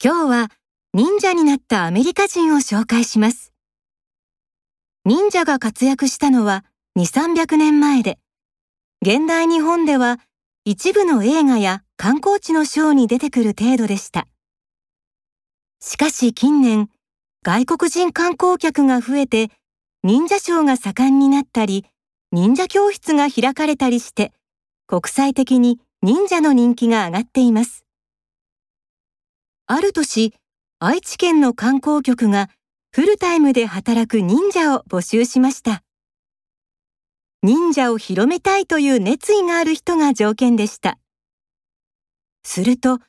[0.00, 0.48] 今日は
[0.94, 3.52] 忍者になったアメリカ人を紹介します。
[5.04, 6.64] 忍者が活躍したのは
[6.96, 8.20] 2、300年前で、
[9.02, 10.20] 現代日本では
[10.64, 14.28] 一部の映画や観光地のショーに出てくる程度でした。
[15.80, 16.90] しかし近年、
[17.44, 19.50] 外国人観光客が増えて、
[20.04, 21.84] 忍者ショーが盛んになったり、
[22.30, 24.32] 忍者教室が開かれたりして、
[24.86, 27.87] 国際的に忍者の人気が上がっています。
[29.70, 30.32] ある年、
[30.78, 32.48] 愛知県の観光局が
[32.90, 35.82] フルタイムで働く忍者を募集しました。
[37.42, 40.98] 忍者を広めたいという熱意がある人が条件でした。
[42.44, 43.00] すると、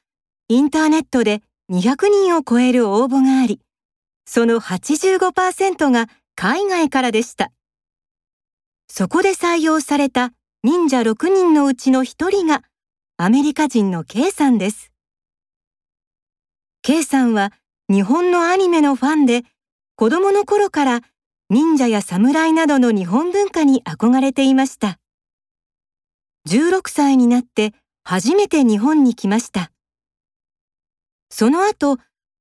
[0.49, 3.61] インターネットで200人を超える応募があり、
[4.25, 7.53] その85%が海外からでした。
[8.89, 10.33] そこで採用された
[10.65, 12.63] 忍者6人のうちの1人が
[13.15, 14.88] アメリカ人の K さんです。
[16.89, 17.53] K さんは
[17.87, 19.43] 日本のアニメのファンで
[19.95, 21.01] 子供の頃から
[21.51, 24.97] 忍者や侍などの日本文化に憧れていました。
[26.49, 29.71] 16歳になって初めて日本に来ました。
[31.29, 31.99] その後、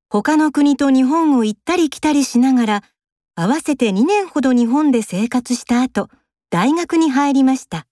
[0.08, 2.82] 他の国と日本を行ったり来たりしながら、
[3.34, 6.08] 合わせて2年ほど日本で生活した後、
[6.48, 7.86] 大学に入りました。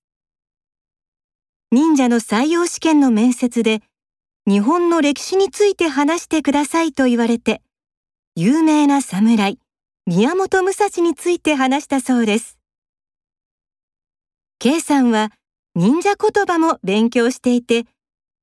[1.70, 3.82] 忍者の採用試験の面接で、
[4.48, 7.62] 日本の歴史について話してくださいと言われて、
[8.36, 9.58] 有名な侍、
[10.06, 12.56] 宮本武蔵について話したそうです。
[14.60, 15.32] K さんは
[15.74, 17.86] 忍者言葉も勉強していて、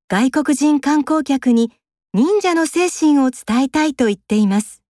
[0.09, 1.71] 外国人観光客に
[2.13, 4.82] 忍者の精神を伝えたいと言っています。